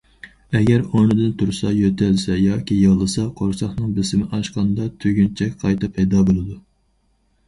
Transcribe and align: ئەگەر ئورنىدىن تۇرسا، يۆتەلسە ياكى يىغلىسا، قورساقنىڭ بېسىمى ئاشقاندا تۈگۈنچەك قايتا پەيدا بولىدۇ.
ئەگەر 0.59 0.85
ئورنىدىن 0.85 1.33
تۇرسا، 1.41 1.73
يۆتەلسە 1.79 2.37
ياكى 2.43 2.77
يىغلىسا، 2.83 3.25
قورساقنىڭ 3.41 3.91
بېسىمى 3.97 4.25
ئاشقاندا 4.39 4.87
تۈگۈنچەك 5.05 5.53
قايتا 5.65 5.91
پەيدا 5.99 6.23
بولىدۇ. 6.31 6.57